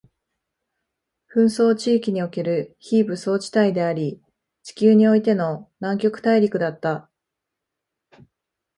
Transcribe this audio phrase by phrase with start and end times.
[1.31, 4.19] 紛争地域における非武装地帯であり、
[4.63, 7.07] 地球においての南極大陸だった